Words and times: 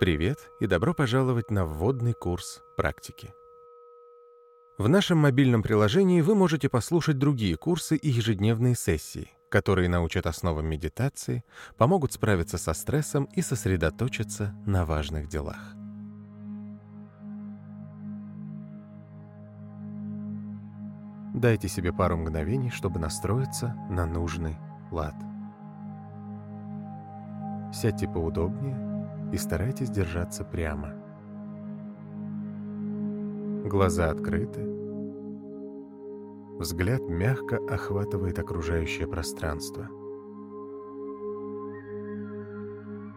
Привет 0.00 0.38
и 0.60 0.66
добро 0.66 0.94
пожаловать 0.94 1.50
на 1.50 1.66
вводный 1.66 2.14
курс 2.14 2.62
практики. 2.74 3.34
В 4.78 4.88
нашем 4.88 5.18
мобильном 5.18 5.62
приложении 5.62 6.22
вы 6.22 6.34
можете 6.34 6.70
послушать 6.70 7.18
другие 7.18 7.58
курсы 7.58 7.96
и 7.96 8.08
ежедневные 8.08 8.74
сессии, 8.74 9.30
которые 9.50 9.90
научат 9.90 10.24
основам 10.24 10.64
медитации, 10.64 11.44
помогут 11.76 12.14
справиться 12.14 12.56
со 12.56 12.72
стрессом 12.72 13.24
и 13.34 13.42
сосредоточиться 13.42 14.54
на 14.64 14.86
важных 14.86 15.28
делах. 15.28 15.74
Дайте 21.34 21.68
себе 21.68 21.92
пару 21.92 22.16
мгновений, 22.16 22.70
чтобы 22.70 23.00
настроиться 23.00 23.76
на 23.90 24.06
нужный 24.06 24.56
лад. 24.90 25.14
Сядьте 27.74 28.08
поудобнее 28.08 28.89
и 29.32 29.36
старайтесь 29.36 29.90
держаться 29.90 30.44
прямо. 30.44 30.94
Глаза 33.64 34.10
открыты. 34.10 34.64
Взгляд 36.58 37.00
мягко 37.08 37.58
охватывает 37.70 38.38
окружающее 38.38 39.06
пространство. 39.06 39.88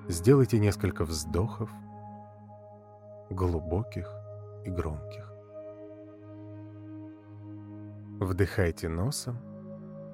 Сделайте 0.08 0.59
несколько 0.59 1.05
вздохов, 1.05 1.70
глубоких 3.30 4.09
и 4.66 4.70
громких. 4.70 5.34
Вдыхайте 8.20 8.89
носом, 8.89 9.38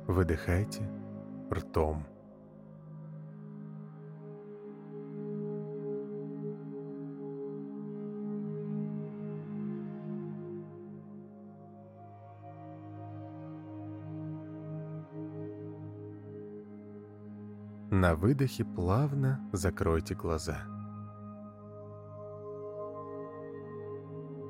выдыхайте 0.08 0.90
ртом. 1.52 2.06
На 17.92 18.14
выдохе 18.14 18.64
плавно 18.64 19.40
закройте 19.52 20.14
глаза. 20.14 20.58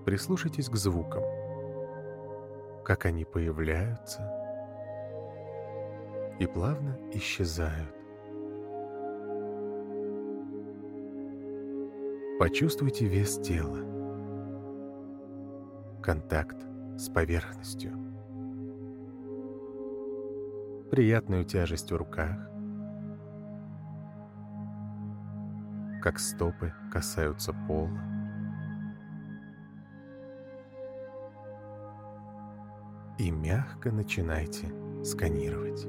Прислушайтесь 0.04 0.68
к 0.68 0.76
звукам, 0.76 1.23
как 2.84 3.06
они 3.06 3.23
появляются. 3.23 4.30
И 6.38 6.48
плавно 6.48 6.98
исчезают. 7.14 7.96
Почувствуйте 12.40 13.06
вес 13.06 13.38
тела, 13.40 13.80
контакт 16.02 16.58
с 16.98 17.08
поверхностью, 17.08 17.94
приятную 20.92 21.46
тяжесть 21.46 21.90
в 21.92 21.96
руках, 21.96 22.50
как 26.02 26.19
стопы 26.19 26.73
касаются 26.92 27.53
пола. 27.67 28.00
И 33.17 33.31
мягко 33.31 33.91
начинайте 33.91 34.73
сканировать. 35.03 35.86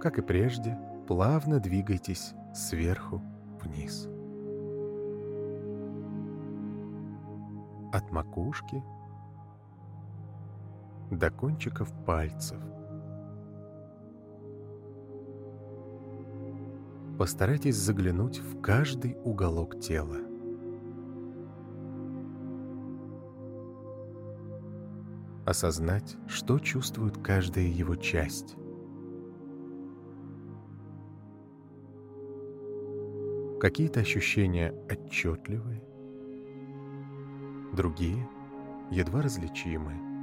Как 0.00 0.18
и 0.18 0.22
прежде, 0.22 0.78
плавно 1.06 1.58
двигайтесь 1.58 2.34
сверху 2.54 3.22
вниз. 3.62 4.08
От 7.92 8.10
макушки 8.12 8.82
до 11.10 11.30
кончиков 11.30 11.90
пальцев– 12.04 12.62
Постарайтесь 17.18 17.74
заглянуть 17.74 18.38
в 18.38 18.60
каждый 18.60 19.16
уголок 19.24 19.80
тела. 19.80 20.18
Осознать, 25.44 26.16
что 26.28 26.60
чувствует 26.60 27.18
каждая 27.18 27.64
его 27.64 27.96
часть. 27.96 28.54
Какие-то 33.60 33.98
ощущения 33.98 34.72
отчетливые, 34.88 35.82
другие 37.74 38.28
едва 38.92 39.22
различимые. 39.22 40.17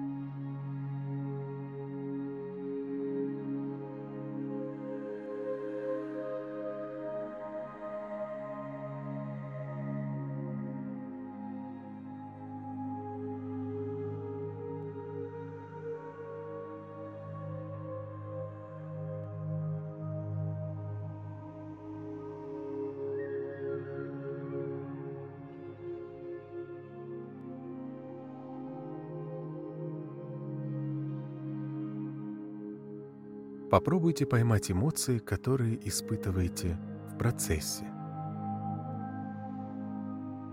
Попробуйте 33.75 34.25
поймать 34.25 34.72
эмоции, 34.72 35.19
которые 35.19 35.86
испытываете 35.86 36.78
в 37.12 37.18
процессе. 37.18 37.84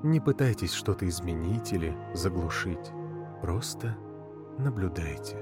Не 0.03 0.19
пытайтесь 0.19 0.73
что-то 0.73 1.09
изменить 1.09 1.73
или 1.73 1.97
заглушить, 2.15 2.91
просто 3.41 3.97
наблюдайте. 4.59 5.37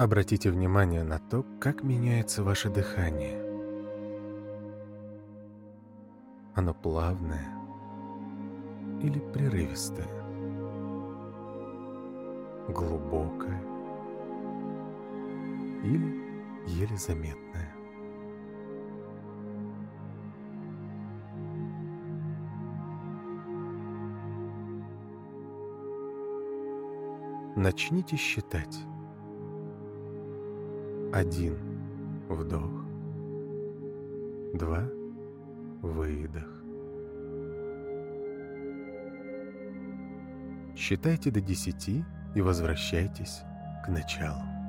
Обратите 0.00 0.50
внимание 0.50 1.02
на 1.02 1.18
то, 1.18 1.44
как 1.60 1.82
меняется 1.82 2.42
ваше 2.42 2.70
дыхание. 2.70 3.38
Оно 6.54 6.72
плавное 6.72 7.46
или 9.02 9.18
прерывистое, 9.18 10.08
глубокое 12.70 13.60
или 15.84 16.18
еле 16.66 16.96
заметное. 16.96 17.74
Начните 27.54 28.16
считать. 28.16 28.78
Один 31.12 31.56
вдох, 32.28 32.84
два 34.54 34.88
выдох. 35.82 36.62
Считайте 40.76 41.32
до 41.32 41.40
десяти 41.40 42.04
и 42.36 42.40
возвращайтесь 42.40 43.40
к 43.84 43.88
началу. 43.88 44.59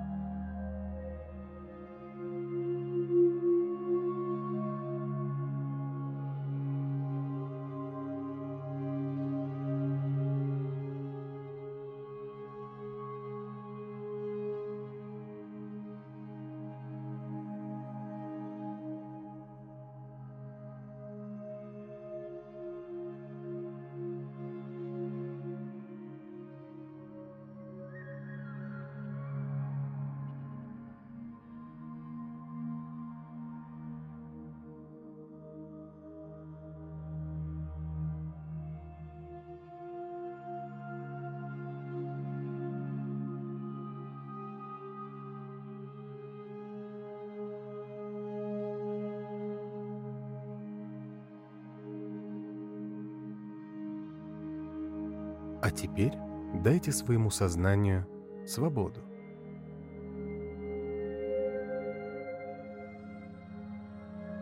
А 55.62 55.70
теперь 55.70 56.14
дайте 56.56 56.92
своему 56.92 57.30
сознанию 57.30 58.08
свободу. 58.48 59.02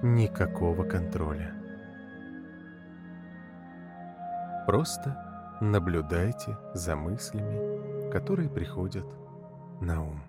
Никакого 0.02 0.86
контроля. 0.86 1.54
Просто 4.66 5.58
наблюдайте 5.60 6.58
за 6.74 6.96
мыслями, 6.96 8.10
которые 8.12 8.50
приходят 8.50 9.06
на 9.82 10.04
ум. 10.04 10.29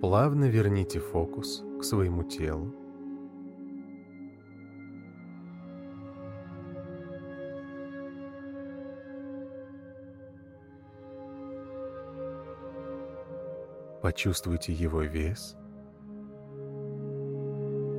Плавно 0.00 0.46
верните 0.46 0.98
фокус 0.98 1.62
к 1.78 1.84
своему 1.84 2.22
телу. 2.22 2.74
Почувствуйте 14.00 14.72
его 14.72 15.02
вес, 15.02 15.54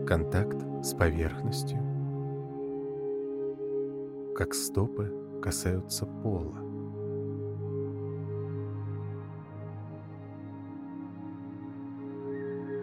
контакт 0.08 0.58
с 0.84 0.96
поверхностью, 0.96 1.78
как 4.36 4.56
стопы 4.56 5.14
касаются 5.40 6.08
пола. 6.08 6.71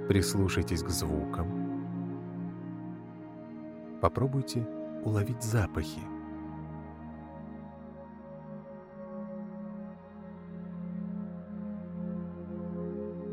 Прислушайтесь 0.09 0.83
к 0.83 0.89
звукам. 0.89 1.47
Попробуйте 4.01 4.67
уловить 5.05 5.43
запахи. 5.43 6.01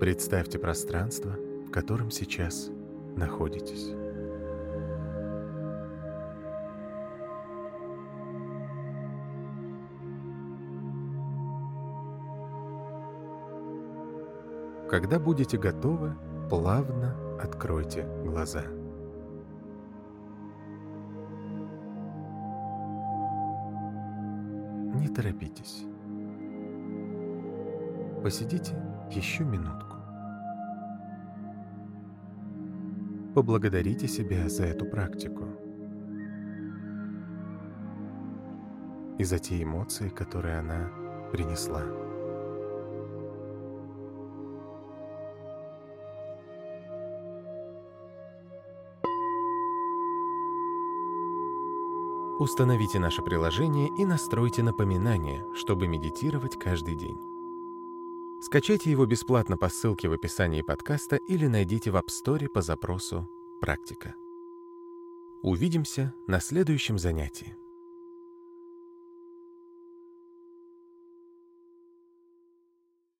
Представьте 0.01 0.59
пространство, 0.59 1.31
в 1.65 1.71
котором 1.71 2.11
сейчас 2.11 2.69
находитесь. 3.15 3.93
Когда 14.89 15.19
будете 15.19 15.57
готовы, 15.57 16.13
плавно 16.49 17.15
откройте 17.41 18.05
глаза. 18.23 18.63
Не 24.93 25.07
торопитесь. 25.07 25.85
Посидите 28.23 28.75
еще 29.11 29.43
минутку. 29.43 29.97
Поблагодарите 33.33 34.07
себя 34.07 34.47
за 34.47 34.65
эту 34.65 34.85
практику 34.85 35.43
и 39.17 39.23
за 39.23 39.39
те 39.39 39.61
эмоции, 39.61 40.09
которые 40.09 40.59
она 40.59 40.89
принесла. 41.31 41.83
Установите 52.37 52.99
наше 52.99 53.21
приложение 53.21 53.89
и 53.97 54.03
настройте 54.03 54.61
напоминания, 54.61 55.45
чтобы 55.53 55.87
медитировать 55.87 56.59
каждый 56.59 56.95
день. 56.95 57.17
Скачайте 58.41 58.91
его 58.91 59.05
бесплатно 59.05 59.55
по 59.55 59.69
ссылке 59.69 60.09
в 60.09 60.11
описании 60.11 60.61
подкаста 60.61 61.15
или 61.15 61.47
найдите 61.47 61.91
в 61.91 61.95
App 61.95 62.07
Store 62.07 62.49
по 62.49 62.61
запросу 62.61 63.29
«Практика». 63.61 64.15
Увидимся 65.43 66.13
на 66.27 66.41
следующем 66.41 66.99
занятии. 66.99 67.55